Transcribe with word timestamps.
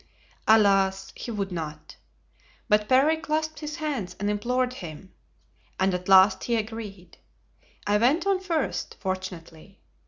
Alas! 0.47 1.13
he 1.15 1.29
would 1.29 1.51
not. 1.51 1.95
But 2.67 2.89
Parry 2.89 3.17
clasped 3.17 3.59
his 3.59 3.75
hands 3.75 4.15
and 4.19 4.31
implored 4.31 4.73
him, 4.73 5.13
and 5.79 5.93
at 5.93 6.09
last 6.09 6.45
he 6.45 6.55
agreed. 6.55 7.19
I 7.85 7.97
went 7.99 8.25
on 8.25 8.39
first, 8.39 8.97
fortunately. 8.99 9.79